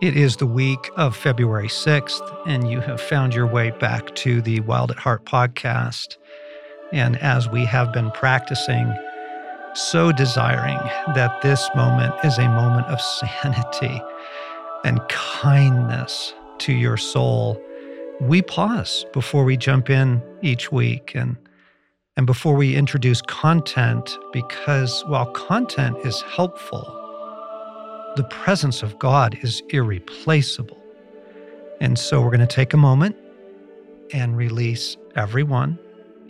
[0.00, 4.40] It is the week of February 6th, and you have found your way back to
[4.40, 6.16] the Wild at Heart podcast.
[6.90, 8.90] And as we have been practicing,
[9.74, 10.78] so desiring
[11.14, 14.00] that this moment is a moment of sanity
[14.86, 17.62] and kindness to your soul,
[18.22, 21.36] we pause before we jump in each week and
[22.16, 26.99] and before we introduce content because while content is helpful
[28.16, 30.82] the presence of God is irreplaceable.
[31.80, 33.16] And so we're going to take a moment
[34.12, 35.78] and release everyone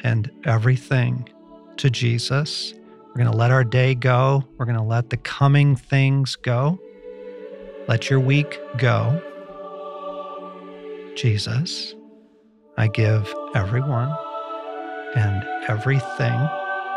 [0.04, 1.28] and everything
[1.78, 2.74] to Jesus.
[3.08, 4.44] We're going to let our day go.
[4.58, 6.78] We're going to let the coming things go.
[7.88, 9.20] Let your week go.
[11.16, 11.94] Jesus,
[12.76, 14.14] I give everyone
[15.16, 16.48] and everything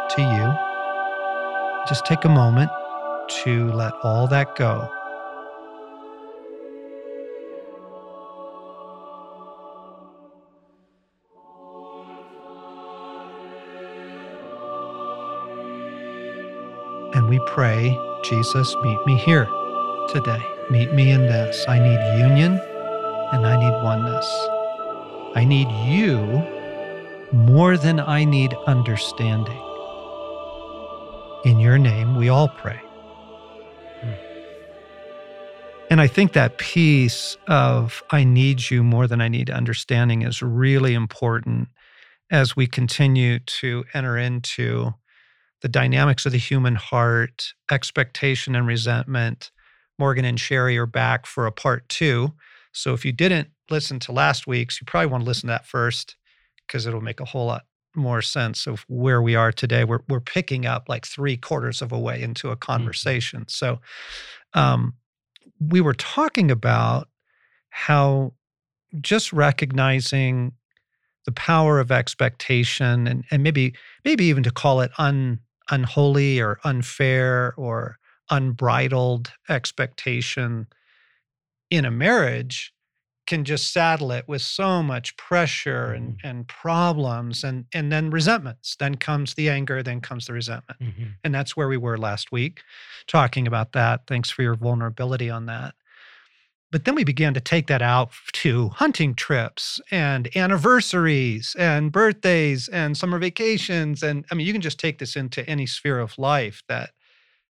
[0.09, 0.53] to you.
[1.87, 2.69] Just take a moment
[3.29, 4.89] to let all that go.
[17.13, 19.45] And we pray, Jesus, meet me here
[20.09, 20.43] today.
[20.69, 21.65] Meet me in this.
[21.67, 22.59] I need union
[23.33, 24.25] and I need oneness.
[25.35, 26.43] I need you
[27.31, 29.61] more than I need understanding.
[31.45, 32.79] In your name, we all pray.
[35.93, 40.41] And I think that piece of I need you more than I need understanding is
[40.41, 41.67] really important
[42.31, 44.95] as we continue to enter into
[45.61, 49.51] the dynamics of the human heart, expectation and resentment.
[49.99, 52.33] Morgan and Sherry are back for a part two.
[52.71, 55.67] So if you didn't listen to last week's, you probably want to listen to that
[55.67, 56.15] first
[56.65, 59.83] because it'll make a whole lot more sense of where we are today.
[59.83, 62.61] We're, we're picking up like three quarters of a way into a mm-hmm.
[62.61, 63.41] conversation.
[63.41, 63.49] Mm-hmm.
[63.49, 63.79] So,
[64.55, 64.95] um,
[65.59, 67.07] we were talking about
[67.69, 68.33] how
[69.01, 70.53] just recognizing
[71.25, 73.73] the power of expectation and, and maybe
[74.05, 77.97] maybe even to call it un, unholy or unfair or
[78.29, 80.67] unbridled expectation
[81.69, 82.73] in a marriage
[83.25, 86.27] can just saddle it with so much pressure and, mm-hmm.
[86.27, 88.75] and problems and, and then resentments.
[88.75, 90.79] Then comes the anger, then comes the resentment.
[90.79, 91.03] Mm-hmm.
[91.23, 92.61] And that's where we were last week
[93.07, 94.01] talking about that.
[94.07, 95.75] Thanks for your vulnerability on that.
[96.71, 102.67] But then we began to take that out to hunting trips and anniversaries and birthdays
[102.67, 104.01] and summer vacations.
[104.01, 106.89] And I mean, you can just take this into any sphere of life that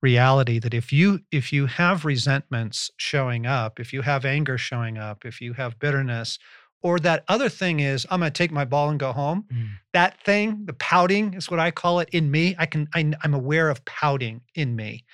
[0.01, 4.97] reality that if you if you have resentments showing up if you have anger showing
[4.97, 6.39] up if you have bitterness
[6.81, 9.67] or that other thing is i'm going to take my ball and go home mm.
[9.93, 13.33] that thing the pouting is what i call it in me i can I, i'm
[13.33, 15.05] aware of pouting in me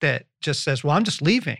[0.00, 1.58] that just says well i'm just leaving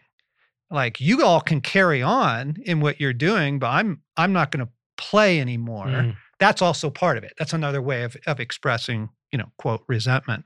[0.70, 4.64] like you all can carry on in what you're doing but i'm i'm not going
[4.64, 6.16] to play anymore mm.
[6.38, 10.44] that's also part of it that's another way of, of expressing you know quote resentment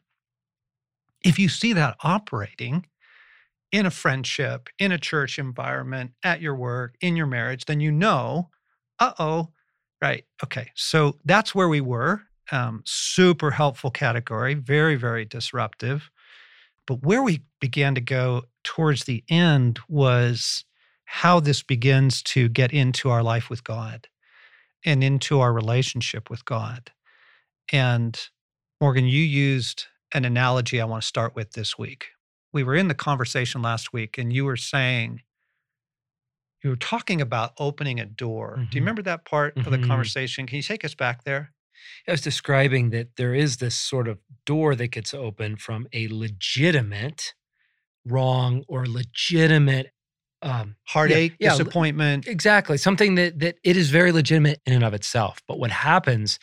[1.26, 2.86] if you see that operating
[3.72, 7.90] in a friendship, in a church environment, at your work, in your marriage, then you
[7.90, 8.48] know,
[9.00, 9.48] uh oh,
[10.00, 10.24] right.
[10.44, 10.70] Okay.
[10.74, 12.22] So that's where we were.
[12.52, 16.10] Um, super helpful category, very, very disruptive.
[16.86, 20.64] But where we began to go towards the end was
[21.06, 24.06] how this begins to get into our life with God
[24.84, 26.92] and into our relationship with God.
[27.72, 28.16] And
[28.80, 29.86] Morgan, you used
[30.16, 32.06] an analogy I want to start with this week.
[32.50, 35.20] We were in the conversation last week, and you were saying,
[36.64, 38.52] you were talking about opening a door.
[38.52, 38.56] Mm-hmm.
[38.56, 38.78] Do you mm-hmm.
[38.80, 39.66] remember that part mm-hmm.
[39.66, 39.88] of the mm-hmm.
[39.88, 40.46] conversation?
[40.46, 41.52] Can you take us back there?
[42.08, 46.08] I was describing that there is this sort of door that gets open from a
[46.08, 47.34] legitimate
[48.06, 49.92] wrong or legitimate
[50.40, 52.26] um, heartache, yeah, yeah, disappointment.
[52.26, 52.78] Exactly.
[52.78, 55.42] Something that that it is very legitimate in and of itself.
[55.46, 56.38] But what happens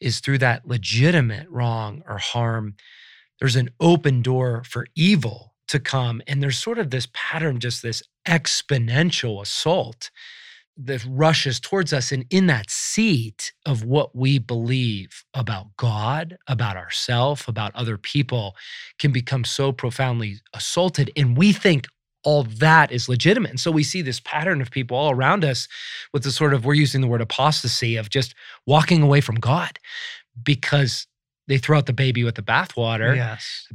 [0.00, 2.74] is through that legitimate wrong or harm,
[3.40, 6.22] there's an open door for evil to come.
[6.26, 10.10] And there's sort of this pattern, just this exponential assault
[10.78, 12.12] that rushes towards us.
[12.12, 18.54] And in that seat of what we believe about God, about ourselves, about other people,
[18.98, 21.10] can become so profoundly assaulted.
[21.16, 21.86] And we think,
[22.26, 23.50] all that is legitimate.
[23.50, 25.68] And so we see this pattern of people all around us
[26.12, 28.34] with the sort of, we're using the word apostasy of just
[28.66, 29.78] walking away from God
[30.42, 31.06] because
[31.46, 33.14] they throw out the baby with the bathwater.
[33.14, 33.68] Yes.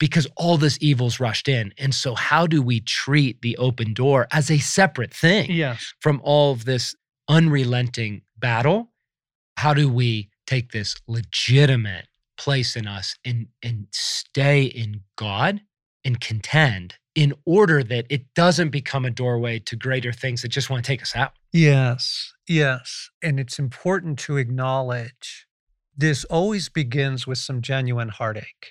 [0.00, 1.74] Because all this evil's rushed in.
[1.76, 5.92] And so, how do we treat the open door as a separate thing yes.
[6.00, 6.94] from all of this
[7.28, 8.92] unrelenting battle?
[9.58, 12.06] How do we take this legitimate
[12.38, 15.60] place in us and, and stay in God
[16.04, 20.70] and contend in order that it doesn't become a doorway to greater things that just
[20.70, 21.32] want to take us out.
[21.52, 23.10] Yes, yes.
[23.20, 25.48] And it's important to acknowledge
[25.96, 28.68] this always begins with some genuine heartache,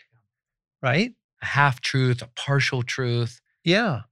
[0.82, 1.12] right?
[1.42, 3.42] A half truth, a partial truth.
[3.66, 4.04] Yeah.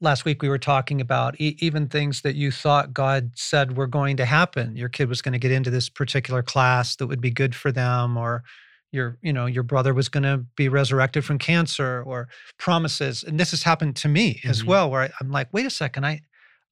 [0.00, 3.86] Last week we were talking about e- even things that you thought God said were
[3.86, 4.76] going to happen.
[4.76, 7.70] Your kid was going to get into this particular class that would be good for
[7.70, 8.44] them, or
[8.94, 13.38] your you know your brother was going to be resurrected from cancer or promises and
[13.38, 14.50] this has happened to me mm-hmm.
[14.50, 16.20] as well where I, i'm like wait a second i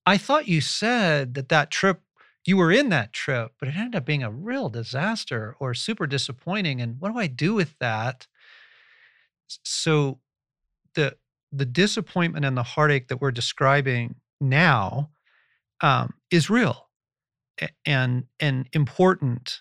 [0.06, 2.00] i thought you said that that trip
[2.46, 6.06] you were in that trip but it ended up being a real disaster or super
[6.06, 8.26] disappointing and what do i do with that
[9.64, 10.20] so
[10.94, 11.16] the
[11.50, 15.10] the disappointment and the heartache that we're describing now
[15.82, 16.88] um, is real
[17.84, 19.60] and and important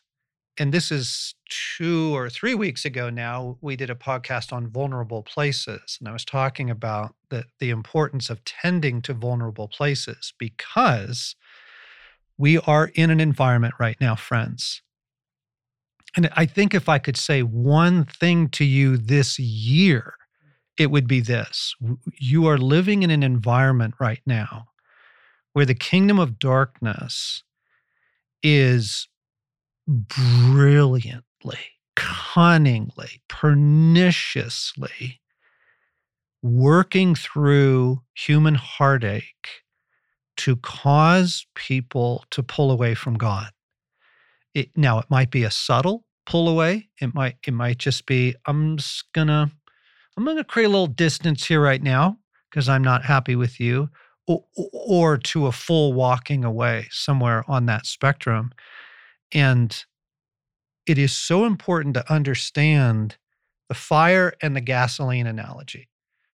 [0.61, 5.23] and this is two or three weeks ago now, we did a podcast on vulnerable
[5.23, 5.97] places.
[5.99, 11.35] And I was talking about the, the importance of tending to vulnerable places because
[12.37, 14.83] we are in an environment right now, friends.
[16.15, 20.13] And I think if I could say one thing to you this year,
[20.77, 21.75] it would be this
[22.19, 24.67] you are living in an environment right now
[25.53, 27.41] where the kingdom of darkness
[28.43, 29.07] is
[29.87, 31.59] brilliantly,
[31.95, 35.21] cunningly, perniciously
[36.43, 39.63] working through human heartache
[40.37, 43.51] to cause people to pull away from God.
[44.55, 46.89] It, now, it might be a subtle pull away.
[46.99, 49.51] It might it might just be I'm just gonna
[50.17, 52.17] I'm gonna create a little distance here right now
[52.49, 53.89] because I'm not happy with you,
[54.27, 58.51] or, or to a full walking away somewhere on that spectrum.
[59.33, 59.83] And
[60.85, 63.17] it is so important to understand
[63.69, 65.87] the fire and the gasoline analogy.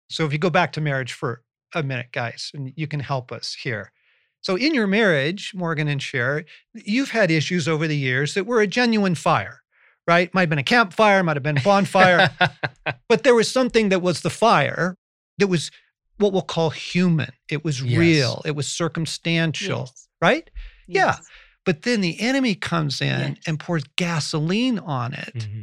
[0.09, 1.43] So if you go back to marriage for
[1.75, 3.93] a minute, guys, and you can help us here.
[4.41, 8.61] So in your marriage, Morgan and Cher, you've had issues over the years that were
[8.61, 9.63] a genuine fire,
[10.07, 10.33] right?
[10.33, 12.31] Might have been a campfire, might have been a bonfire,
[13.09, 14.97] but there was something that was the fire
[15.39, 15.71] that was
[16.19, 17.33] what we'll call human.
[17.51, 17.99] It was yes.
[17.99, 18.43] real.
[18.45, 20.09] It was circumstantial, yes.
[20.23, 20.51] right?
[20.87, 21.19] Yes.
[21.19, 21.25] Yeah.
[21.67, 23.39] But then the enemy comes in yes.
[23.47, 25.35] and pours gasoline on it.
[25.35, 25.63] Mm-hmm.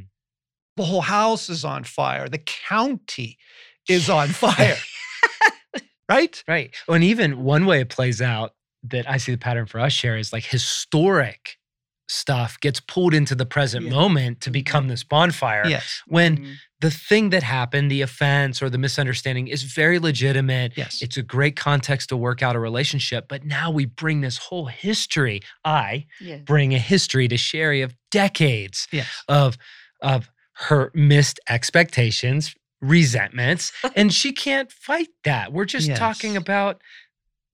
[0.76, 2.28] The whole house is on fire.
[2.28, 3.38] The county
[3.90, 4.78] is on fire.
[6.10, 6.44] right?
[6.48, 6.76] Right.
[6.88, 8.54] Well, and even one way it plays out
[8.84, 11.58] that I see the pattern for us Cher is like historic
[12.08, 13.92] stuff gets pulled into the present yeah.
[13.92, 14.92] moment to become mm-hmm.
[14.92, 15.64] this bonfire.
[15.66, 16.02] Yes.
[16.08, 16.52] When mm-hmm.
[16.82, 20.74] the thing that happened, the offense or the misunderstanding is very legitimate.
[20.76, 21.02] Yes.
[21.02, 23.28] It's a great context to work out a relationship.
[23.28, 25.42] But now we bring this whole history.
[25.64, 26.42] I yes.
[26.44, 29.08] bring a history to Sherry of decades yes.
[29.28, 29.58] of
[30.02, 35.54] of her missed expectations, resentments, and she can't fight that.
[35.54, 35.98] We're just yes.
[35.98, 36.82] talking about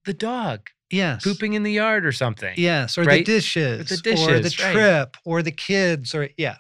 [0.06, 1.24] the dog Yes.
[1.24, 2.54] Pooping in the yard or something.
[2.58, 2.98] Yes.
[2.98, 3.26] Or right?
[3.26, 3.82] the dishes.
[3.82, 4.28] Or the dishes.
[4.28, 4.76] Or the trip
[5.16, 5.22] right.
[5.26, 6.58] or the kids or yeah.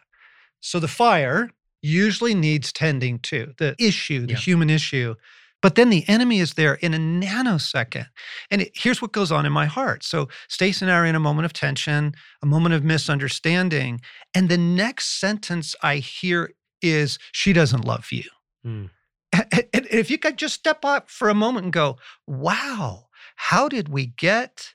[0.61, 1.49] So the fire
[1.81, 4.39] usually needs tending to, the issue, the yeah.
[4.39, 5.15] human issue.
[5.61, 8.07] But then the enemy is there in a nanosecond.
[8.49, 10.03] And it, here's what goes on in my heart.
[10.03, 13.99] So Stacy and I are in a moment of tension, a moment of misunderstanding.
[14.33, 18.23] And the next sentence I hear is, she doesn't love you.
[18.65, 18.89] Mm.
[19.31, 23.07] And if you could just step up for a moment and go, wow,
[23.41, 24.73] how did we get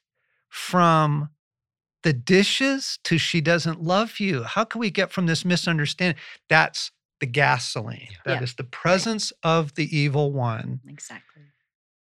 [0.48, 1.28] from
[2.02, 4.42] the dishes to she doesn't love you?
[4.42, 6.18] How can we get from this misunderstanding?
[6.48, 6.90] That's
[7.20, 8.08] the gasoline.
[8.24, 8.42] That yeah.
[8.42, 9.50] is the presence right.
[9.50, 10.80] of the evil one.
[10.88, 11.42] Exactly.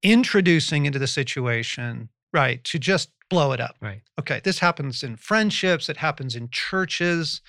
[0.04, 3.75] Introducing into the situation, right, to just blow it up.
[3.80, 4.02] Right.
[4.20, 4.40] Okay.
[4.44, 7.42] This happens in friendships, it happens in churches.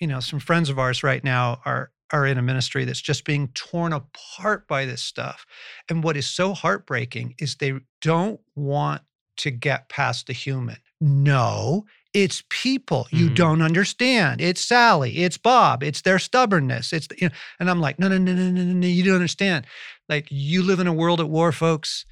[0.00, 3.24] You know, some friends of ours right now are are in a ministry that's just
[3.24, 5.46] being torn apart by this stuff.
[5.88, 9.02] And what is so heartbreaking is they don't want
[9.38, 10.76] to get past the human.
[11.00, 13.34] No, it's people you mm-hmm.
[13.34, 14.40] don't understand.
[14.40, 16.92] It's Sally, it's Bob, it's their stubbornness.
[16.92, 19.66] It's you know, and I'm like, no, no, no, no, no, no, you don't understand.
[20.08, 22.04] Like you live in a world at war, folks.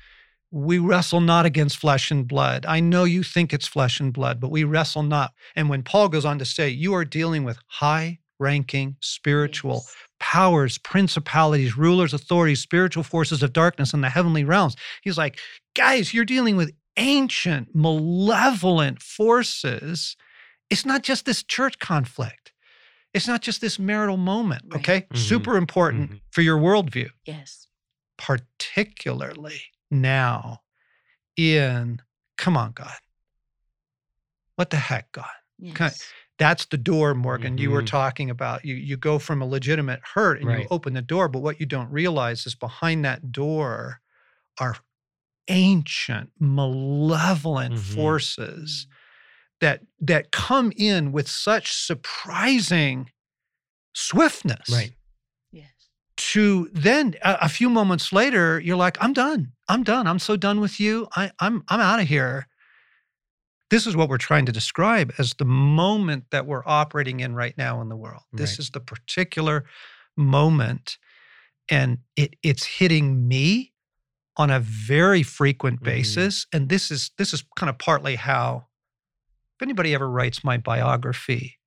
[0.50, 2.64] We wrestle not against flesh and blood.
[2.64, 5.35] I know you think it's flesh and blood, but we wrestle not.
[5.55, 9.95] And when Paul goes on to say, you are dealing with high ranking, spiritual yes.
[10.21, 14.76] powers, principalities, rulers, authorities, spiritual forces of darkness in the heavenly realms.
[15.02, 15.38] He's like,
[15.75, 20.16] guys, you're dealing with ancient, malevolent forces.
[20.71, 22.52] It's not just this church conflict.
[23.14, 24.80] It's not just this marital moment, right.
[24.80, 25.00] okay?
[25.00, 25.16] Mm-hmm.
[25.16, 26.16] Super important mm-hmm.
[26.30, 27.09] for your worldview.
[27.25, 27.66] Yes.
[28.18, 30.61] Particularly now
[31.37, 32.02] in,
[32.37, 32.92] come on, God.
[34.57, 35.26] What the heck, God?
[35.59, 36.12] Yes.
[36.38, 37.62] That's the door, Morgan, mm-hmm.
[37.62, 37.87] you were mm-hmm.
[37.87, 38.64] talking about.
[38.64, 40.61] You you go from a legitimate hurt and right.
[40.61, 44.00] you open the door, but what you don't realize is behind that door
[44.61, 44.76] are
[45.49, 47.95] ancient, malevolent Mhm.
[47.95, 48.87] forces
[49.61, 53.11] that that come in with such surprising
[53.95, 54.92] swiftness Right.
[55.50, 55.71] Yes.
[56.16, 60.37] to then a, a few moments later you're like i'm done i'm done i'm so
[60.37, 62.47] done with you I, i'm i'm out of here
[63.71, 67.57] this is what we're trying to describe as the moment that we're operating in right
[67.59, 68.59] now in the world this Right.
[68.61, 69.65] is the particular
[70.17, 70.99] moment
[71.69, 73.73] and it it's hitting me
[74.37, 75.85] on a very frequent Mhm.
[75.85, 78.67] basis and this is this is kind of partly how
[79.57, 81.59] if anybody ever writes my biography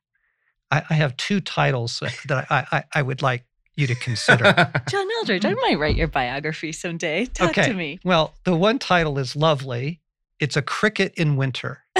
[0.71, 4.43] i, I have two titles that that I, I i would like you to consider
[4.89, 7.25] John Eldredge, I might write your biography someday.
[7.25, 7.67] Talk Okay.
[7.67, 7.99] to me.
[8.03, 10.01] Well, the one title is lovely.
[10.41, 11.83] It's a cricket in winter.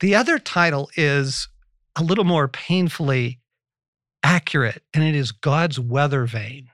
[0.00, 1.48] the other title is
[1.94, 3.38] a little more painfully
[4.22, 6.70] accurate, and it is God's weather vane.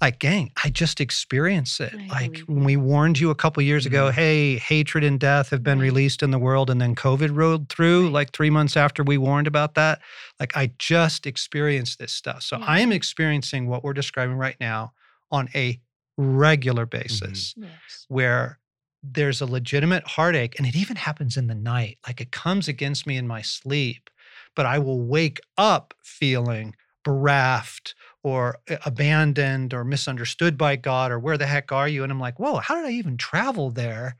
[0.00, 1.92] Like, gang, I just experienced it.
[2.10, 4.14] I like when we warned you a couple years ago, Mhm.
[4.14, 5.84] hey, hatred and death have been Right.
[5.86, 8.12] released in the world, and then COVID rolled through Right.
[8.12, 10.00] like three months after we warned about that.
[10.38, 12.42] Like, I just experienced this stuff.
[12.44, 12.64] So Yeah.
[12.66, 14.92] I am experiencing what we're describing right now
[15.30, 15.80] on a
[16.20, 16.98] regular Mm-hmm.
[17.00, 18.06] basis yes.
[18.08, 18.58] where
[19.02, 23.06] there's a legitimate heartache and it even happens in the night like it comes against
[23.06, 24.10] me in my sleep
[24.54, 31.38] but i will wake up feeling bereft or abandoned or misunderstood by god or where
[31.38, 34.16] the heck are you and i'm like whoa how did i even travel there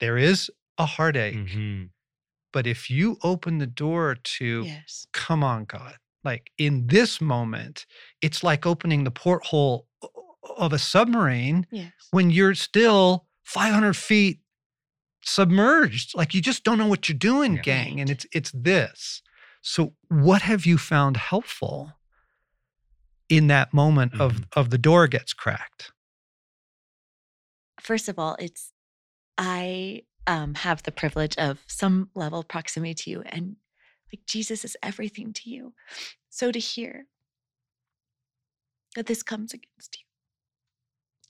[0.00, 1.90] there is a heartache Mhm.
[2.52, 5.06] but if you open the door to Yes.
[5.12, 7.86] come on god like in this moment
[8.22, 10.09] it's like opening the porthole o-
[10.58, 11.92] of a submarine Yes.
[12.10, 14.40] when you're still 500 feet
[15.22, 17.62] submerged like you just don't know what you're doing Yeah.
[17.62, 19.20] gang and it's it's this
[19.60, 21.92] so what have you found helpful
[23.28, 24.44] in that moment of Mhm.
[24.56, 25.92] of the door gets cracked
[27.80, 28.72] First of all, it's
[29.38, 33.56] I um, have the privilege of some level of proximity to you, and
[34.12, 35.72] like Jesus is everything to you.
[36.28, 37.06] So to hear
[38.96, 40.04] that this comes against you,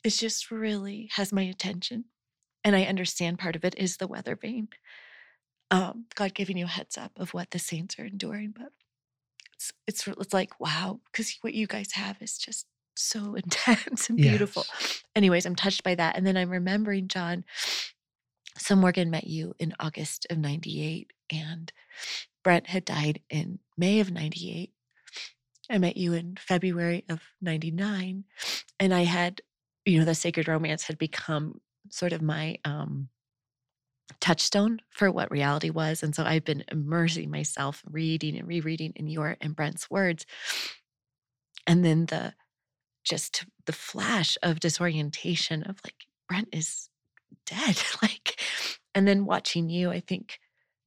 [0.04, 2.06] it just really has my attention,
[2.64, 4.68] and I understand part of it is the weather vane.
[5.70, 8.72] Um, God giving you a heads up of what the saints are enduring, but
[9.54, 12.66] it's it's it's like wow, because what you guys have is just
[12.96, 14.64] so intense and beautiful.
[14.80, 15.04] Yes.
[15.14, 17.44] Anyways, I'm touched by that, and then I'm remembering John.
[18.58, 21.72] So Morgan met you in August of '98, and
[22.42, 24.72] Brent had died in May of '98.
[25.70, 28.24] I met you in February of '99,
[28.80, 29.40] and I had,
[29.84, 31.60] you know, the sacred romance had become
[31.90, 33.08] sort of my um,
[34.20, 36.02] touchstone for what reality was.
[36.02, 40.26] And so I've been immersing myself, reading and rereading in your and Brent's words.
[41.66, 42.34] And then the
[43.04, 46.90] just the flash of disorientation of like, Brent is
[47.46, 47.80] dead.
[48.02, 48.40] like,
[48.94, 50.38] and then watching you, I think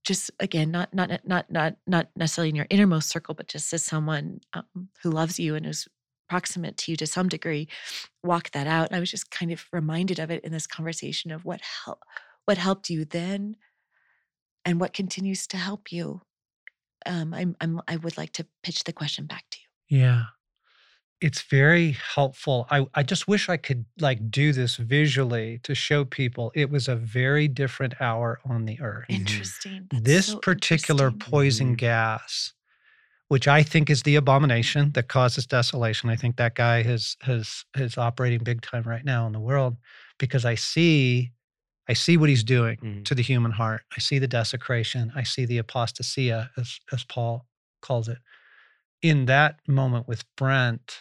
[0.03, 3.83] just again, not not not not not necessarily in your innermost circle, but just as
[3.83, 5.87] someone um, who loves you and is
[6.33, 7.67] proximate to you to some degree,
[8.23, 8.87] walk that out.
[8.87, 12.03] And I was just kind of reminded of it in this conversation of what helped
[12.45, 13.55] what helped you then
[14.65, 16.21] and what continues to help you.
[17.05, 19.99] Um, I'm, I'm I would like to pitch the question back to you.
[19.99, 20.23] yeah
[21.21, 26.03] it's very helpful i i just wish i could like do this visually to show
[26.03, 29.05] people it was a very different hour on the earth.
[29.09, 29.87] Interesting.
[29.91, 31.31] That's this so particular interesting.
[31.31, 32.53] poison gas
[33.27, 37.65] which i think is the abomination that causes desolation i think that guy is has
[37.75, 39.75] is operating big time right now in the world
[40.17, 41.31] because i see
[41.89, 43.05] i see what he's doing Mhm.
[43.05, 47.45] to the human heart i see the desecration i see the apostasia as as paul
[47.81, 48.19] calls it
[49.01, 50.99] in that moment with brent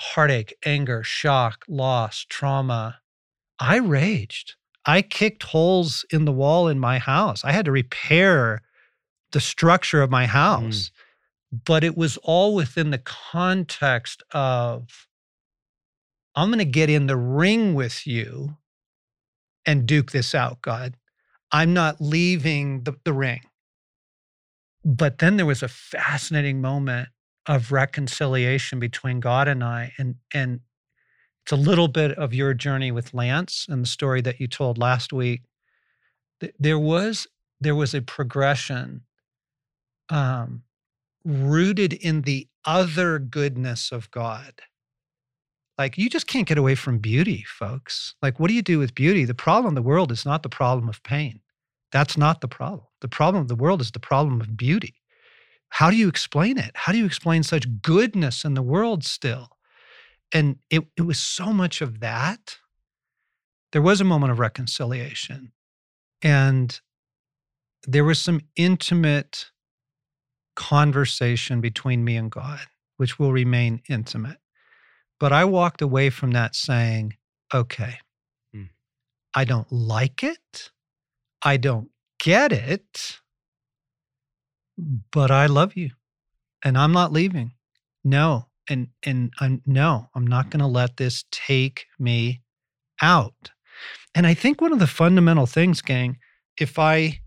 [0.00, 3.00] heartache anger shock loss trauma
[3.62, 4.54] I raged.
[4.86, 7.44] I kicked holes in the wall in my house.
[7.44, 8.62] I had to repair
[9.32, 10.30] the structure of my mm.
[10.30, 10.90] house.
[11.52, 15.08] But it was all within the context of
[16.36, 18.56] I'm going to get in the ring with you
[19.66, 20.94] and duke this out, God.
[21.50, 23.40] I'm not leaving the, the ring.
[24.84, 27.08] But then there was a fascinating moment
[27.46, 29.92] of reconciliation between God and I.
[29.98, 30.60] And, and
[31.42, 34.78] it's a little bit of your journey with Lance and the story that you told
[34.78, 35.42] last week.
[36.58, 37.26] There was
[37.60, 39.02] there was a progression
[40.10, 40.62] um,
[41.24, 44.62] rooted in the other goodness of God.
[45.78, 48.14] Like you just can't get away from beauty, folks.
[48.20, 49.24] Like what do you do with beauty?
[49.24, 51.40] The problem of the world is not the problem of pain.
[51.92, 52.86] That's not the problem.
[53.00, 54.94] The problem of the world is the problem of beauty.
[55.70, 56.72] How do you explain it?
[56.74, 59.56] How do you explain such goodness in the world still?
[60.32, 62.56] and it, it was so much of that.
[63.72, 65.52] There was a moment of reconciliation.
[66.22, 66.78] And
[67.86, 69.46] there was some intimate
[70.60, 72.60] conversation between me and God,
[72.98, 74.36] which will remain intimate.
[75.18, 77.16] But I walked away from that saying,
[77.52, 77.96] okay,
[78.52, 78.64] Hmm.
[79.34, 80.70] I don't like it.
[81.40, 81.88] I don't
[82.18, 83.20] get it,
[85.10, 85.90] but I love you
[86.62, 87.52] and I'm not leaving.
[88.04, 88.46] No.
[88.68, 92.42] And, and I'm no, I'm not going to let this take me
[93.02, 93.50] out.
[94.14, 96.18] And I think one of the fundamental things, gang,
[96.58, 97.20] if I,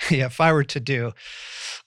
[0.10, 1.12] yeah, if I were to do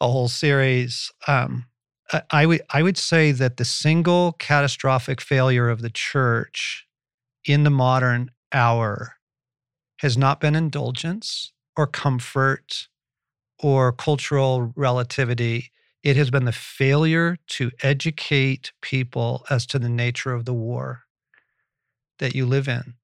[0.01, 1.65] a whole series, um,
[2.12, 6.86] I- I would I would say that the single catastrophic failure of the church
[7.46, 9.15] in the modern hour
[10.00, 12.88] has not been indulgence or comfort
[13.60, 15.72] or cultural relativity.
[16.03, 21.03] It has been the failure to educate people as to the nature of the war
[22.20, 22.96] that you live in.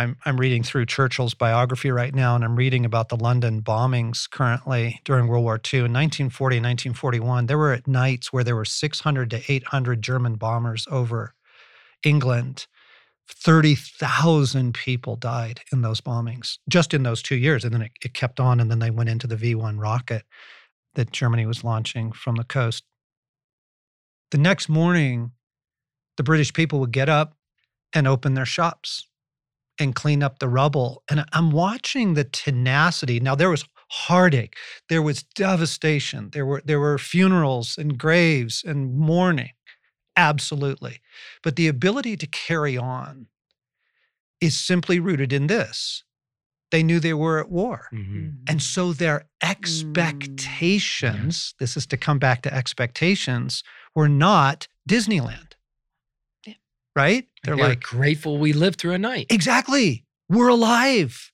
[0.00, 4.28] I'm, I'm reading through Churchill's biography right now, and I'm reading about the London bombings
[4.30, 5.80] currently during World War II.
[5.80, 10.36] In 1940 and 1941, there were at nights where there were 600 to 800 German
[10.36, 11.34] bombers over
[12.02, 12.66] England.
[13.28, 17.62] 30,000 people died in those bombings just in those two years.
[17.62, 20.22] And then it, it kept on, and then they went into the V 1 rocket
[20.94, 22.84] that Germany was launching from the coast.
[24.30, 25.32] The next morning,
[26.16, 27.36] the British people would get up
[27.92, 29.09] and open their shops
[29.80, 31.02] and clean up the rubble.
[31.10, 33.18] And I'm watching the tenacity.
[33.18, 34.56] Now there was heartache,
[34.88, 39.50] there was devastation, there were there were funerals and graves and mourning.
[40.16, 41.00] Absolutely.
[41.42, 43.26] But the ability to carry on
[44.40, 46.04] is simply rooted in this.
[46.70, 47.88] They knew they were at war.
[47.92, 48.42] Mhm.
[48.46, 55.54] And so their expectations, this is to come back to expectations, were not Disneyland.
[56.46, 56.54] Yeah.
[56.94, 57.26] Right?
[57.42, 59.26] They're They're like, grateful we lived through a night.
[59.30, 60.04] exactly.
[60.28, 61.32] We're alive.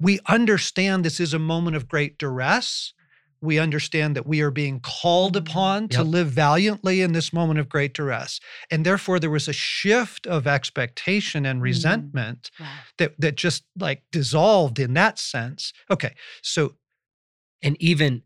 [0.00, 2.92] We understand this is a moment of great duress.
[3.40, 6.06] We understand that we are being called upon to Yep.
[6.06, 8.40] live valiantly in this moment of great duress.
[8.70, 11.64] And therefore, there was a shift of expectation and mm-hmm.
[11.64, 12.66] resentment Wow.
[12.98, 15.72] that, that just like dissolved in that sense.
[15.90, 16.14] Okay.
[16.42, 16.74] So
[17.62, 18.22] And even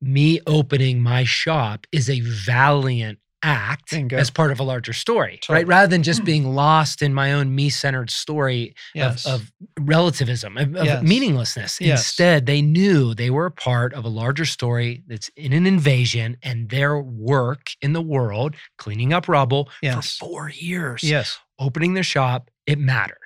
[0.00, 5.56] me opening my shop is a valiant act as part of a larger story, Totally.
[5.58, 5.66] right?
[5.66, 6.24] Rather than just Mm.
[6.24, 9.26] being lost in my own me centered story Yes.
[9.26, 11.02] of, of relativism, of, of Yes.
[11.02, 11.80] meaninglessness.
[11.80, 12.00] Yes.
[12.00, 16.36] Instead, they knew they were a part of a larger story that's in an invasion
[16.42, 22.02] and their work in the world, cleaning up rubble for four years, yes, opening their
[22.04, 23.16] shop, it mattered.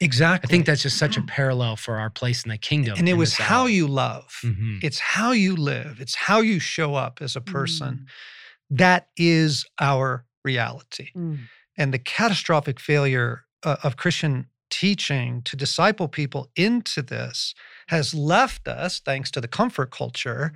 [0.00, 0.46] exactly.
[0.46, 2.98] I think that's just such a parallel for our place in the kingdom.
[2.98, 4.30] and it was how you love.
[4.44, 4.84] Mhm.
[4.84, 6.00] It's how you live.
[6.02, 8.00] It's how you show up as a person.
[8.04, 8.06] Mm.
[8.70, 11.10] That is our reality.
[11.16, 11.38] Mm.
[11.76, 17.54] And the catastrophic failure uh, of Christian teaching to disciple people into this
[17.88, 20.52] has left us, thanks to the comfort culture,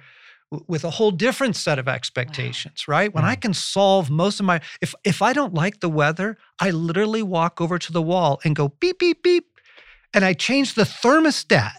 [0.51, 3.15] w- with a whole different set of expectations, right?
[3.15, 6.71] When I can solve most of my if if I don't like the weather, I
[6.71, 9.47] literally walk over to the wall and go beep beep beep
[10.13, 11.73] and I change the thermostat.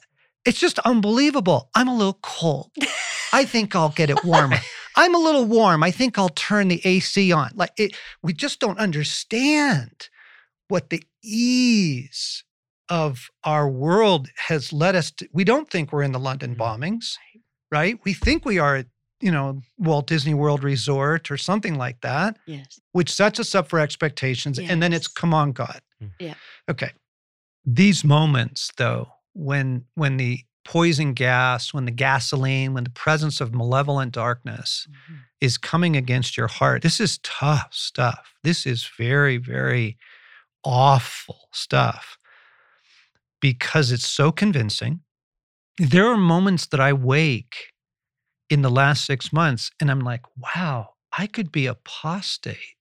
[0.46, 1.70] It's just unbelievable.
[1.76, 2.72] I'm a little cold.
[3.34, 4.58] I think I'll get it warmer.
[4.96, 5.84] I'm a little warm.
[5.84, 7.52] I think I'll turn the AC on.
[7.56, 10.10] Like it, we just don't understand
[10.68, 12.44] what the ease
[12.90, 15.28] of our world has led us to.
[15.34, 16.60] We don't think we're in the London Mhm.
[16.60, 17.16] bombings,
[17.72, 17.98] right?
[18.04, 18.88] We think we are at,
[19.22, 22.80] you know, Walt Disney World Resort or something like that, Yes.
[22.92, 24.60] which sets us up for expectations.
[24.60, 25.82] And then it's come on, God.
[26.02, 26.12] Mm.
[26.20, 26.34] Yeah.
[26.70, 26.92] Okay.
[27.66, 33.54] These moments, though, when when the poison gas, when the gasoline, when the presence of
[33.54, 35.20] malevolent darkness Mhm.
[35.42, 36.82] is coming against your heart.
[36.84, 38.34] This is tough stuff.
[38.44, 39.98] This is very, very
[40.64, 42.18] awful stuff
[43.40, 45.02] because it's so convincing.
[45.78, 47.74] There are moments that I wake
[48.50, 52.76] in the last six months and I'm like, wow, I could be apostate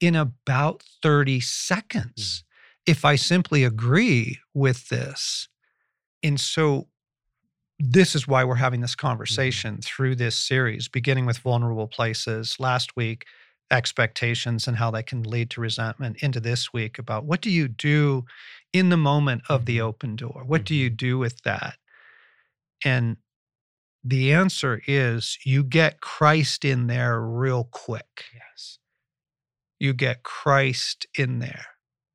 [0.00, 2.44] in about 30 seconds
[2.86, 5.48] if I simply agree with this.
[6.22, 6.88] And so
[7.80, 12.96] this is why we're having this conversation through this series, beginning with vulnerable places last
[12.96, 13.26] week,
[13.70, 17.68] expectations and how they can lead to resentment, into this week about what do you
[17.68, 18.24] do
[18.72, 19.82] in the moment of the Mhm.
[19.82, 20.44] open door?
[20.46, 21.78] What do you do with that?
[22.84, 23.18] And
[24.04, 28.78] the answer is you get Christ in there real quick Yes.
[29.80, 31.64] you get Christ in there,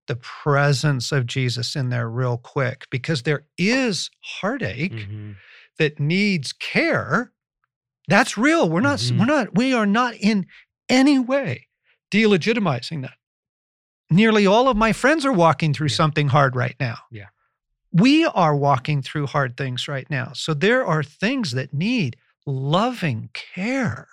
[0.08, 5.36] the presence of Jesus in there real quick, because there is heartache Mhm.
[5.80, 7.32] that needs care.
[8.08, 8.70] That's real.
[8.70, 9.20] We're not, Mhm.
[9.20, 10.46] we're not, we are not in
[10.90, 11.68] any way
[12.12, 13.18] delegitimizing that.
[14.12, 15.96] nearly all of my friends are walking through Yeah.
[15.96, 17.00] something hard right now.
[17.10, 17.26] Yeah.
[17.92, 20.32] We are walking through hard things right now.
[20.34, 22.16] So there are things that need
[22.46, 24.08] loving care.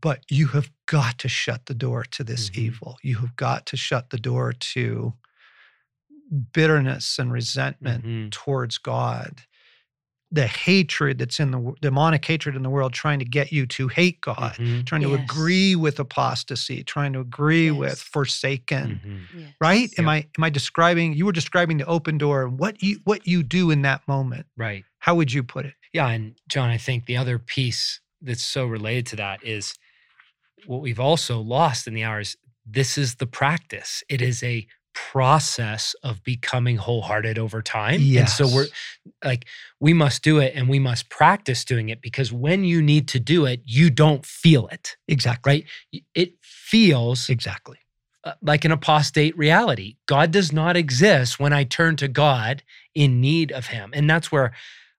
[0.00, 2.58] But you have got to shut the door to this Mhm.
[2.58, 2.98] evil.
[3.02, 5.14] You have got to shut the door to
[6.52, 8.30] bitterness and resentment Mhm.
[8.30, 9.42] towards God.
[10.30, 13.88] The hatred that's in the demonic hatred in the world trying to get you to
[13.88, 14.84] hate God Mhm.
[14.84, 15.20] trying to Yes.
[15.24, 18.02] agree with apostasy, trying to agree with Yes.
[18.02, 19.00] forsaken.
[19.02, 19.40] Mhm.
[19.40, 19.54] Yes.
[19.58, 19.90] Right?
[19.98, 23.26] Am I am I describing you were describing the open door and what you what
[23.26, 24.46] you do in that moment?
[24.54, 24.84] Right.
[24.98, 25.74] How would you put it?
[25.94, 26.08] Yeah.
[26.08, 29.74] And John, I think the other piece that's so related to that is
[30.66, 32.36] what we've also lost in the hours.
[32.66, 34.02] This is the practice.
[34.08, 38.00] It is a process of becoming wholehearted over time.
[38.20, 38.66] And so we're
[39.24, 39.46] like,
[39.78, 43.20] we must do it and we must practice doing it because when you need to
[43.20, 45.66] do it, you don't feel it, Exactly.
[45.92, 46.02] right?
[46.14, 47.78] It feels Exactly.
[48.24, 49.96] uh, like an apostate reality.
[50.06, 54.32] God does not exist when I turn to God in need of Him, and that's
[54.32, 54.52] where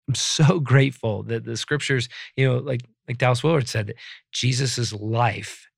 [0.07, 3.97] I'm so grateful that the scriptures, you know, like like Dallas Willard said, that
[4.33, 5.69] Jesus's life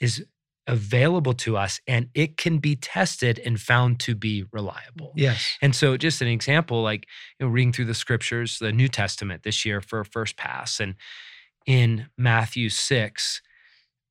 [0.00, 0.24] is
[0.68, 5.12] available to us, and it can be tested and found to be reliable.
[5.16, 5.56] Yes.
[5.62, 7.06] And so, just an example, like
[7.38, 10.94] you know, reading through the scriptures, the New Testament this year for first pass, and
[11.66, 13.42] in Matthew six,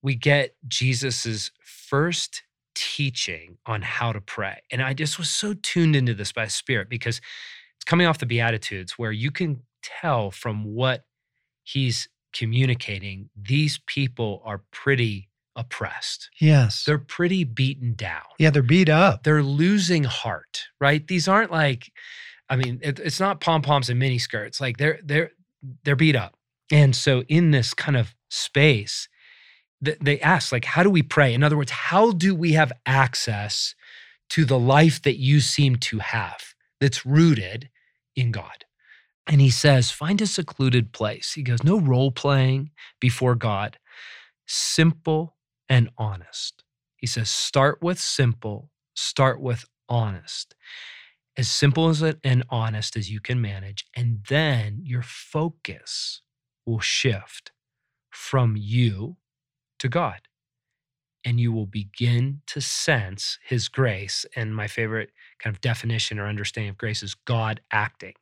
[0.02, 2.44] we get Jesus's first
[2.76, 6.90] teaching on how to pray, and I just was so tuned into this by Spirit
[6.90, 7.22] because
[7.76, 11.06] it's coming off the Beatitudes, where you can tell from what
[11.63, 16.30] he's communicating, these people are pretty oppressed.
[16.40, 16.84] Yes.
[16.86, 19.24] They're pretty beaten down yeah, they're beat up.
[19.24, 21.06] they're losing heart, right?
[21.06, 21.92] These aren't like,
[22.50, 24.62] I mean, it, it's not pom poms and mini skirts.
[24.62, 25.32] Like they're they're
[25.84, 26.38] they're beat up,
[26.72, 29.10] and so in this kind of space,
[29.84, 31.34] th- they ask like, how do we pray?
[31.34, 33.76] In other words, how do we have access
[34.30, 37.70] to the life that you seem to have that's rooted
[38.16, 38.66] in God?
[39.28, 41.34] And he says, find a secluded place.
[41.34, 43.78] He goes, no role playing before God,
[44.48, 45.36] simple
[45.68, 46.63] and honest.
[46.96, 50.56] He says, start with simple, start with honest.
[51.36, 53.86] As simple as and honest as you can manage.
[53.96, 56.22] And then your focus
[56.66, 57.52] will shift
[58.10, 59.18] from you
[59.80, 60.27] to God.
[61.28, 64.26] And you will begin to sense his grace.
[64.38, 65.10] And my favorite
[65.40, 68.13] kind of definition or understanding of grace is God acting.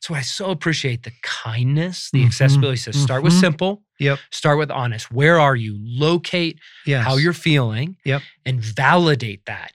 [0.00, 2.76] So I so appreciate the kindness, the Mhm, accessibility.
[2.76, 3.40] Says, start with mhm.
[3.40, 4.18] simple, Yep.
[4.30, 5.10] start with honest.
[5.10, 5.78] Where are you?
[5.80, 7.06] Locate Yes.
[7.06, 8.20] how you're feeling Yep.
[8.44, 9.72] and validate that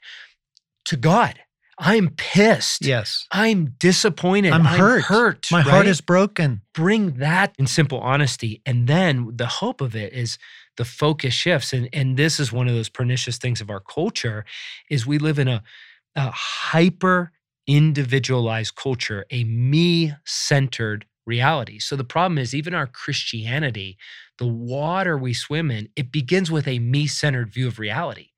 [0.85, 1.39] to God.
[1.79, 2.85] I'm pissed.
[2.85, 3.25] Yes.
[3.31, 4.51] I'm disappointed.
[4.53, 5.05] I'm hurt.
[5.05, 5.47] hurt.
[5.51, 6.61] My heart is broken.
[6.73, 8.61] bring that in simple honesty.
[8.67, 10.37] And then the hope of it is
[10.77, 11.73] the focus shifts.
[11.73, 14.45] And, and this is one of those pernicious things of our culture
[14.89, 15.63] is we live in a,
[16.15, 17.31] a hyper
[17.67, 21.79] individualized culture, a me-centered reality.
[21.79, 23.97] So the problem is even our Christianity,
[24.37, 28.29] the water we swim in, it begins with a me-centered view of reality.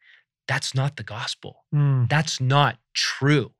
[0.48, 1.66] That's not the gospel.
[1.74, 2.10] Mm.
[2.10, 3.52] That's not true.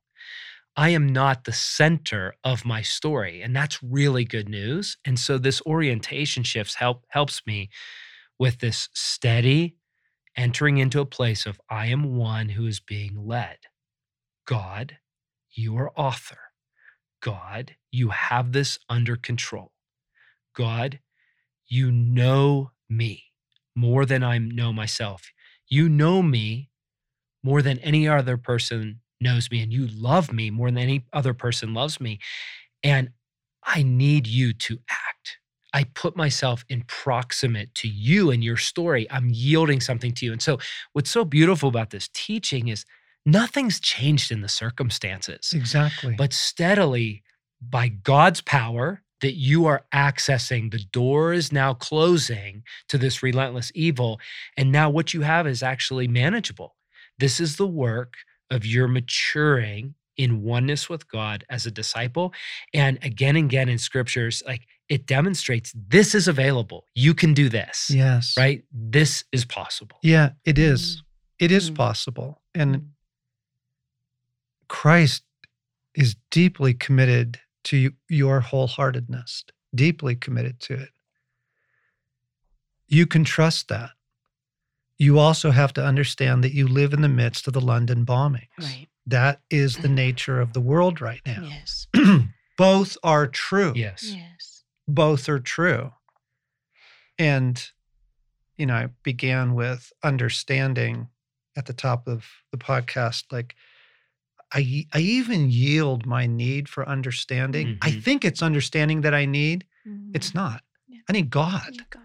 [0.76, 4.96] I am not the center of my story, and that's really good news.
[5.04, 7.70] And so this orientation shifts help helps me
[8.40, 9.76] with this steady
[10.36, 13.58] entering into a place of I am one who is being led.
[14.46, 14.96] God,
[15.52, 16.38] you are author.
[17.20, 19.72] God, you have this under control.
[20.56, 21.00] God,
[21.68, 23.24] you know me
[23.76, 25.30] more than I know myself.
[25.68, 26.70] You know me
[27.44, 31.34] more than any other person knows me, and you love me more than any other
[31.34, 32.18] person loves me.
[32.82, 33.10] And
[33.62, 35.09] I need you to act.
[35.72, 39.06] I put myself in proximate to you and your story.
[39.10, 40.32] I'm yielding something to you.
[40.32, 40.58] And so,
[40.92, 42.84] what's so beautiful about this teaching is
[43.24, 46.14] nothing's changed in the circumstances Exactly.
[46.16, 47.22] but steadily
[47.60, 50.70] by God's power that you are accessing.
[50.70, 54.18] The door is now closing to this relentless evil.
[54.56, 56.76] And now what you have is actually manageable.
[57.18, 58.14] This is the work
[58.50, 62.32] of your maturing in oneness with God as a disciple.
[62.74, 66.84] And again and again in scriptures, like it demonstrates this is available.
[66.94, 68.34] You can do this, yes.
[68.36, 68.64] right?
[68.72, 69.98] This is possible.
[70.02, 71.02] Yeah, it is.
[71.38, 71.76] It is Mm.
[71.76, 72.42] possible.
[72.54, 72.90] And
[74.68, 75.22] Christ
[75.94, 80.90] is deeply committed to your wholeheartedness, deeply committed to it.
[82.88, 83.90] You can trust that.
[84.98, 88.48] You also have to understand that you live in the midst of the London bombings.
[88.58, 88.88] Right.
[89.06, 91.48] That is the nature of the world right now.
[91.48, 91.86] Yes.
[92.58, 93.72] Both are true.
[93.74, 94.02] Yes.
[94.14, 94.49] Yes.
[94.94, 95.92] Both are true.
[97.18, 97.62] And,
[98.56, 101.08] you know, I began with understanding
[101.56, 103.54] at the top of the podcast, like
[104.52, 107.78] I I even yield my need for understanding.
[107.82, 108.02] I Mhm.
[108.02, 109.64] think it's understanding that I need.
[110.12, 110.34] It's Mhm.
[110.34, 110.64] not.
[110.88, 111.00] Yeah.
[111.08, 111.68] I need God.
[111.72, 112.02] Yeah, God.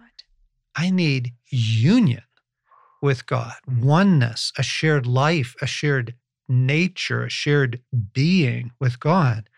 [0.75, 2.23] I need union
[3.01, 6.15] with God, oneness, a shared life, a shared
[6.47, 7.81] nature, a shared
[8.13, 9.49] being with God,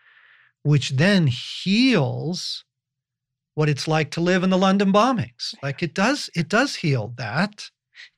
[0.62, 2.64] which then heals
[3.58, 5.52] what it's like to live in the London bombings.
[5.64, 7.68] Like it does, it does heal that.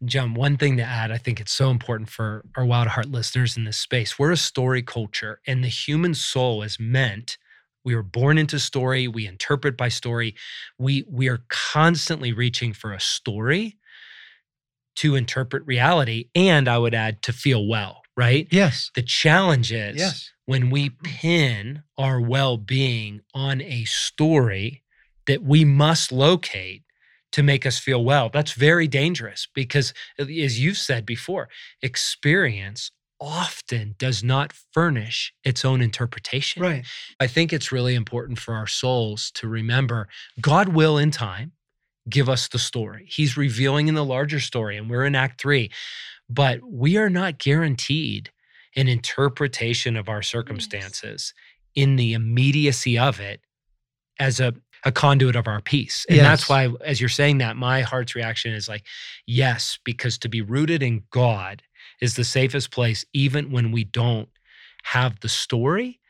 [0.05, 3.57] John, one thing to add, I think it's so important for our Wild Heart listeners
[3.57, 4.18] in this space.
[4.18, 7.38] We're a story culture, and the human soul is meant.
[7.87, 9.09] We were born into story.
[9.09, 10.35] We interpret by story.
[10.79, 13.79] We we are constantly reaching for a story
[14.96, 18.03] to interpret reality, and I would add to feel well.
[18.14, 18.46] Right.
[18.50, 18.90] Yes.
[18.94, 20.31] The challenge is Yes.
[20.44, 24.83] when we pin our well-being on a story
[25.30, 26.82] that we must locate
[27.30, 28.28] to make us feel well.
[28.32, 31.48] That's very dangerous because as you've said before
[31.80, 32.90] experience
[33.20, 36.60] often does not furnish its own interpretation.
[36.60, 36.84] Right.
[37.20, 40.08] i think it's really important for our souls to remember
[40.40, 41.52] god will in time
[42.08, 43.06] give us the story.
[43.08, 45.70] He's revealing in the larger story and we're in act 3
[46.28, 48.30] but we are not guaranteed
[48.74, 51.34] an interpretation of our circumstances
[51.74, 53.40] in the immediacy of it
[54.18, 56.06] as a, a conduit of our peace.
[56.08, 58.84] And that's why, as you're saying that, my heart's reaction is like,
[59.26, 61.62] yes, because to be rooted in God
[62.00, 64.28] is the safest place, even when we don't
[64.84, 66.00] have the story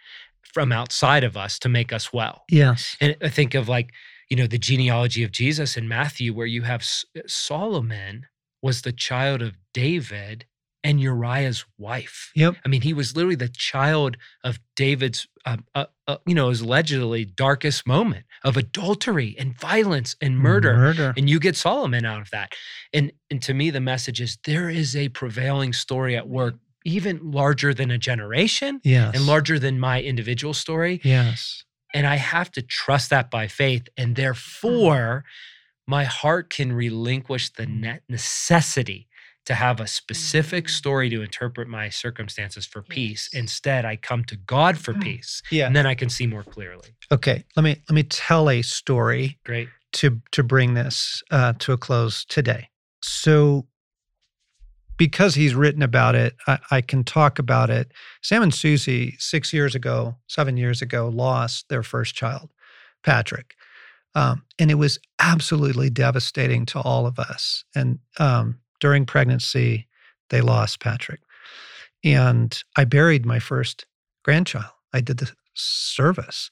[0.43, 2.45] from outside of us to make us well.
[2.49, 2.97] Yes.
[3.01, 3.93] And I think of like,
[4.29, 6.87] you know, the genealogy of Jesus in Matthew, where you have
[7.27, 8.27] Solomon
[8.63, 10.45] was the child of David
[10.83, 12.31] and Uriah's wife.
[12.35, 12.57] Yep.
[12.65, 16.63] I mean, he was literally the child of David's, uh, uh, uh, you know, his
[16.63, 20.75] allegedly darkest moment of adultery and violence and murder.
[20.77, 21.15] Murder.
[21.17, 22.55] And you get Solomon out of that.
[22.93, 26.55] And, and to me, the message is there is a prevailing story at work,
[26.87, 29.15] even larger than a generation Yes.
[29.15, 31.01] and larger than my individual story.
[31.05, 31.65] Yes.
[31.93, 33.89] And I have to trust that by faith.
[33.99, 35.25] And therefore,
[35.87, 39.09] my heart can relinquish the ne- necessity
[39.47, 40.71] to have a specific Mm.
[40.71, 43.29] story to interpret my circumstances for peace.
[43.33, 45.03] Instead, I come to God for Mm.
[45.03, 45.43] peace.
[45.51, 45.67] Yeah.
[45.67, 46.91] And then I can see more clearly.
[47.11, 47.45] Okay.
[47.57, 49.69] Let me let me tell a story Great.
[49.95, 52.69] to to bring this uh, to a close today.
[53.03, 53.67] So,
[54.97, 57.91] because he's written about it, I, I can talk about it.
[58.23, 62.51] Sam and Susie, six years ago, seven years ago, lost their first child,
[63.03, 63.55] Patrick,
[64.15, 67.65] um, and it was absolutely devastating to all of us.
[67.75, 69.87] And um, during pregnancy,
[70.31, 71.21] they lost Patrick,
[72.05, 73.87] and I buried my first
[74.25, 74.73] grandchild.
[74.93, 76.51] I did the service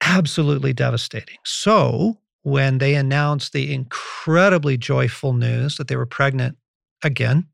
[0.00, 1.38] absolutely devastating.
[1.44, 6.56] So, when they announced the incredibly joyful news that they were pregnant
[7.04, 7.46] again,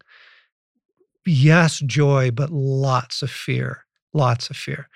[1.27, 4.89] yes, joy, but lots of fear, lots of fear.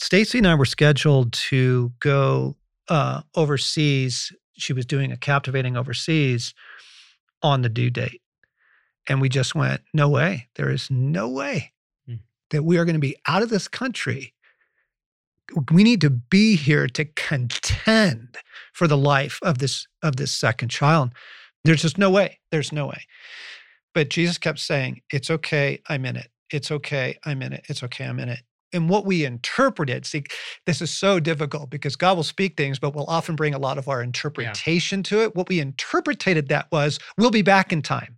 [0.00, 2.56] Stacy and I were scheduled to go
[2.88, 4.32] uh, overseas.
[4.54, 6.54] She was doing a captivating overseas
[7.44, 8.22] on the due date.
[9.06, 10.48] And we just went, no way.
[10.56, 11.72] There is no way
[12.08, 12.16] Hmm.
[12.50, 14.34] that we are going to be out of this country.
[15.70, 18.38] We need to be here to contend
[18.72, 21.10] for the life of this of this second child.
[21.64, 22.40] There's just no way.
[22.50, 23.02] There's no way.
[23.92, 25.80] But jesus kept saying it's okay.
[25.88, 26.28] I'm in it.
[26.50, 27.18] It's okay.
[27.24, 27.66] I'm in it.
[27.68, 28.06] It's okay.
[28.06, 28.40] I'm in it
[28.74, 30.24] and what we interpreted see
[30.66, 33.78] this is so difficult because god will speak things but we'll often bring a lot
[33.78, 38.16] of our interpretation to it what we interpreted that was we'll be back in time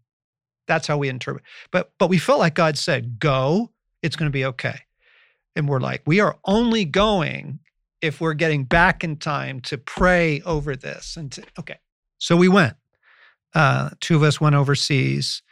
[0.67, 3.71] that's how we interpret but but we felt like god said go
[4.03, 4.81] it's going to be okay
[5.57, 7.59] and we're like, we are only going
[8.03, 11.17] if we're getting back in time to pray over this.
[11.17, 11.79] And to, okay,
[12.19, 12.77] so we went.
[13.55, 15.43] Uh, two of us went overseas,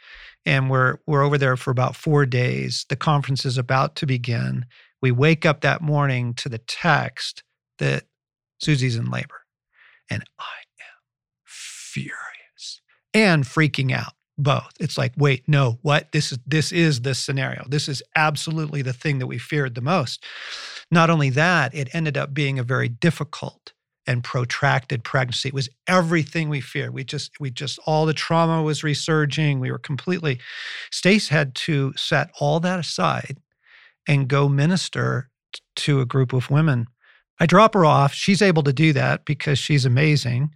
[0.45, 2.85] and we're we're over there for about four days.
[2.87, 4.67] The conference is about to begin.
[5.05, 7.43] We wake up that morning to the text
[7.77, 8.05] that
[8.59, 9.41] Susie's in labor,
[10.09, 11.03] and I am
[11.43, 12.81] furious
[13.13, 14.71] and freaking out both.
[14.79, 16.11] It's like wait no what?
[16.11, 17.67] This is this is the scenario.
[17.69, 20.23] This is absolutely the thing that we feared the most.
[20.89, 23.73] Not only that it ended up being a very difficult
[24.07, 25.49] and protracted pregnancy.
[25.49, 26.95] It was everything we feared.
[26.95, 29.59] We just we just all the trauma was resurging.
[29.59, 30.39] We were completely
[30.91, 33.37] stace had to set all that aside
[34.07, 35.29] and go minister
[35.75, 36.87] to a group of women
[37.39, 40.49] i drop her off she's able to do that because she's amazing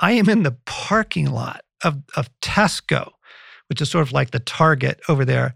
[0.00, 3.12] i am in the parking lot of, of Tesco,
[3.68, 5.54] which is sort of like the Target over there,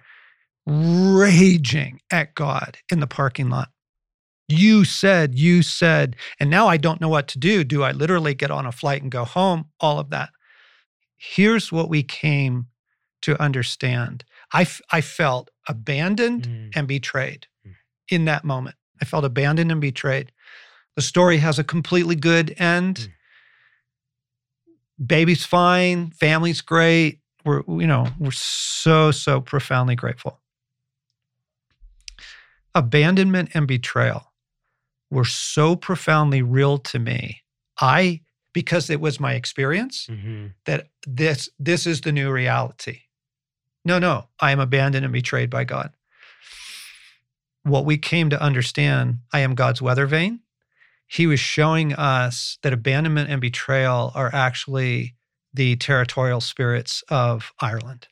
[0.67, 3.69] raging at God in the parking lot.
[4.49, 7.65] You said, you said, and now I don't know what to do.
[7.65, 9.67] Do I literally get on a flight and go home?
[9.81, 10.31] All of that.
[11.17, 12.67] Here's what we came
[13.23, 14.25] to understand.
[14.53, 16.71] I, f- I felt abandoned Mm.
[16.77, 17.75] and betrayed Mm.
[18.11, 18.77] in that moment.
[19.01, 20.33] I felt abandoned and betrayed.
[20.95, 22.97] The story has a completely good end.
[22.97, 23.13] Mm.
[25.07, 27.21] Baby's fine, family's great.
[27.45, 30.41] We're you know, we're so so profoundly grateful.
[32.75, 34.33] Abandonment and betrayal
[35.11, 37.43] were so profoundly real to me.
[37.81, 40.55] I because it was my experience Mhm.
[40.65, 43.03] that this this is the new reality.
[43.87, 45.93] No, no, I am abandoned and betrayed by God.
[47.63, 50.41] What we came to understand, I am God's weather vane.
[51.07, 55.15] He was showing us that abandonment and betrayal are actually
[55.55, 58.09] the territorial spirits of Ireland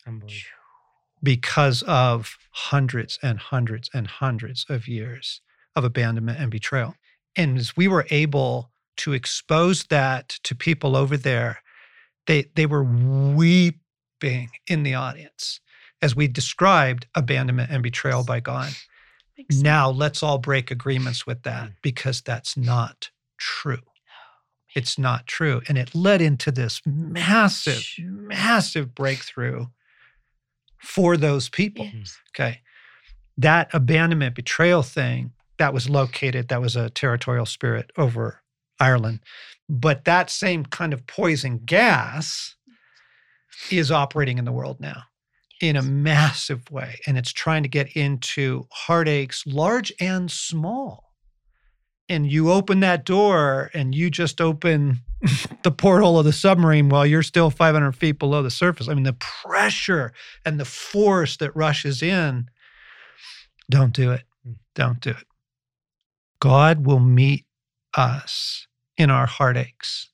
[1.25, 5.41] because of hundreds and hundreds and hundreds of years
[5.75, 6.95] of abandonment and betrayal.
[7.35, 11.63] And as we were able to expose that to people over there,
[12.29, 15.61] they they were weeping in the audience
[16.05, 18.71] as we described abandonment and betrayal by God.
[19.39, 19.63] Makes sense.
[19.63, 21.75] Now let's all break agreements with that Mm.
[21.83, 23.81] because that's not true.
[24.75, 25.63] It's not true.
[25.67, 28.05] And it led into this massive, Sure.
[28.05, 29.69] massive breakthrough
[30.79, 31.91] for those people.
[31.93, 32.19] Yes.
[32.33, 32.61] Okay.
[33.39, 38.43] That abandonment betrayal thing that was located, that was a territorial spirit over
[38.79, 39.21] Ireland.
[39.71, 42.57] But that same kind of poison gas
[43.71, 45.05] is operating in the world now
[45.69, 47.01] in a massive way.
[47.07, 51.13] And it's trying to get into heartaches, large and small.
[52.09, 55.01] And you open that door and you just open
[55.63, 58.89] the porthole of the submarine while you're still 500 feet below the surface.
[58.89, 60.13] I mean, the pressure
[60.45, 62.51] and the force that rushes in.
[63.71, 64.25] Don't do it.
[64.47, 64.57] Mm.
[64.75, 65.27] Don't do it.
[66.41, 67.47] God will meet
[67.97, 68.67] us
[68.99, 70.11] in our heartaches.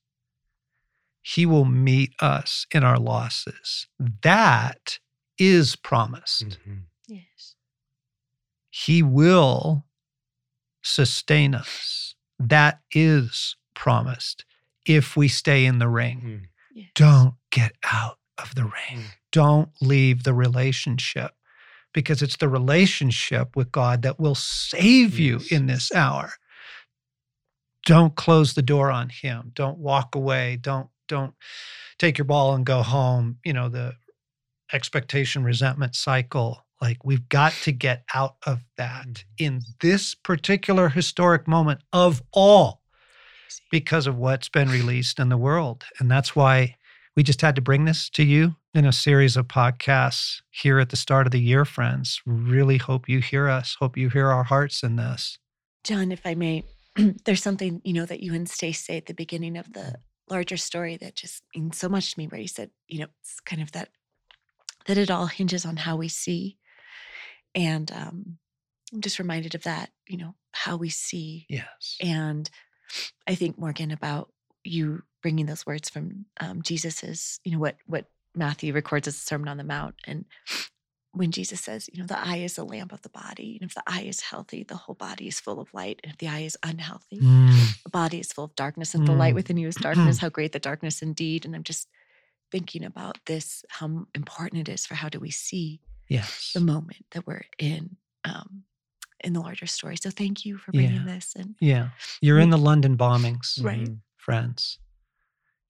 [1.21, 3.87] He will meet us in our losses.
[4.23, 4.99] That
[5.41, 6.59] is promised.
[6.67, 6.83] Mhm.
[7.07, 7.55] Yes.
[8.69, 9.85] He will
[10.83, 12.13] sustain us.
[12.37, 14.45] That is promised
[14.85, 16.21] if we stay in the ring.
[16.21, 16.47] Mm.
[16.73, 16.89] Yes.
[16.93, 18.99] Don't get out of the ring.
[18.99, 19.11] Mm.
[19.31, 21.35] Don't leave the relationship
[21.91, 26.33] because it's the relationship with God that will save you in this hour.
[27.85, 29.51] Don't close the door on him.
[29.55, 30.57] Don't walk away.
[30.57, 31.35] Don't don't
[31.97, 33.39] take your ball and go home.
[33.43, 33.95] You know, the
[34.73, 36.65] expectation resentment cycle.
[36.81, 39.23] Like we've got to get out of that Mhm.
[39.37, 42.81] in this particular historic moment of all
[43.69, 45.83] because of what's been released in the world.
[45.99, 46.75] And that's why
[47.15, 50.89] we just had to bring this to you in a series of podcasts here at
[50.89, 52.21] the start of the year, friends.
[52.25, 53.75] Really hope you hear us.
[53.79, 55.37] Hope you hear our hearts in this.
[55.83, 56.63] John, if I may,
[57.25, 59.95] there's something, you know, that you and Stace say at the beginning of the
[60.29, 63.39] larger story that just means so much to me, where you said, you know, it's
[63.41, 63.89] kind of that
[64.85, 66.57] that it all hinges on how we see.
[67.55, 68.37] And um,
[68.93, 71.45] I'm just reminded of that, you know, how we see.
[71.49, 71.97] Yes.
[72.01, 72.49] And
[73.27, 74.31] I think Morgan about
[74.63, 79.21] you bringing those words from um, Jesus's, you know, what what Matthew records as the
[79.25, 80.25] Sermon on the Mount, and
[81.13, 83.75] when Jesus says, you know, the eye is the lamp of the body, and if
[83.75, 86.39] the eye is healthy, the whole body is full of light, and if the eye
[86.41, 89.35] is unhealthy, Mm, the body is full of darkness, and the light Mm.
[89.35, 90.19] within you is darkness.
[90.19, 91.43] How great the darkness indeed!
[91.45, 91.87] And I'm just
[92.51, 96.51] thinking about this, how important it is for how do we see yes.
[96.53, 97.97] the moment that we're in.
[98.23, 98.63] Um,
[99.23, 99.95] in the larger story.
[99.97, 101.13] So thank you for bringing Yeah.
[101.13, 101.35] this.
[101.35, 101.89] And Yeah.
[102.21, 103.87] You're in the London bombings, Right.
[103.87, 103.99] Mhm.
[104.17, 104.79] friends,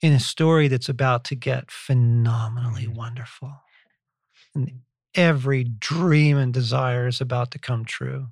[0.01, 2.95] in a story that's about to get phenomenally Mhm.
[2.95, 3.53] wonderful.
[4.55, 4.83] And
[5.15, 8.31] every dream and desire is about to come true.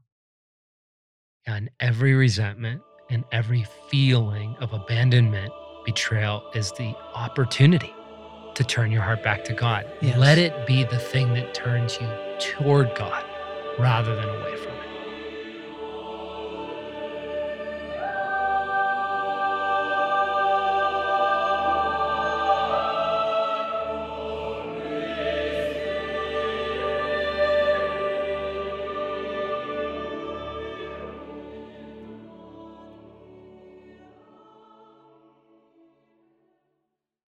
[1.46, 5.52] And every resentment and every feeling of abandonment,
[5.86, 7.94] betrayal is the opportunity
[8.60, 9.86] to turn your heart back to God.
[10.02, 10.18] Yes.
[10.18, 13.24] Let it be the thing that turns you toward God
[13.80, 14.79] rather than away from it.